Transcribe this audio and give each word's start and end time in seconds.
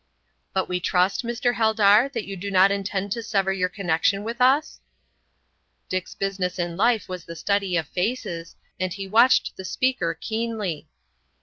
"But 0.51 0.67
we 0.67 0.79
trust, 0.79 1.23
Mr. 1.23 1.53
Heldar, 1.53 2.09
that 2.11 2.25
you 2.25 2.35
do 2.35 2.49
not 2.49 2.71
intend 2.71 3.11
to 3.11 3.21
sever 3.21 3.53
your 3.53 3.69
connection 3.69 4.23
with 4.23 4.41
us?" 4.41 4.81
Dick's 5.89 6.15
business 6.15 6.57
in 6.57 6.75
life 6.75 7.07
was 7.07 7.23
the 7.25 7.35
study 7.35 7.77
of 7.77 7.87
faces, 7.87 8.55
and 8.79 8.91
he 8.91 9.07
watched 9.07 9.57
the 9.57 9.63
speaker 9.63 10.17
keenly. 10.19 10.87